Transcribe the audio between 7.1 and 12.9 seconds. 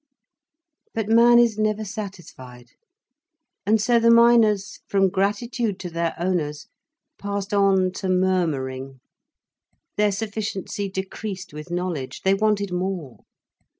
passed on to murmuring. Their sufficiency decreased with knowledge, they wanted